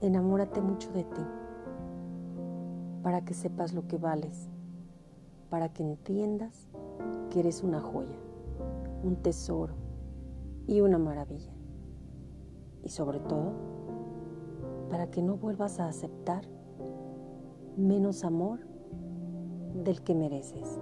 enamórate 0.00 0.60
mucho 0.60 0.92
de 0.92 1.04
ti, 1.04 1.22
para 3.02 3.24
que 3.24 3.34
sepas 3.34 3.74
lo 3.74 3.86
que 3.88 3.96
vales, 3.96 4.48
para 5.50 5.72
que 5.72 5.82
entiendas 5.82 6.68
que 7.30 7.40
eres 7.40 7.62
una 7.62 7.80
joya, 7.80 8.18
un 9.02 9.16
tesoro 9.16 9.74
y 10.66 10.80
una 10.80 10.98
maravilla. 10.98 11.52
Y 12.84 12.90
sobre 12.90 13.20
todo, 13.20 13.52
para 14.90 15.10
que 15.10 15.22
no 15.22 15.36
vuelvas 15.36 15.80
a 15.80 15.88
aceptar 15.88 16.44
menos 17.76 18.24
amor 18.24 18.60
del 19.74 20.02
que 20.02 20.14
mereces. 20.14 20.80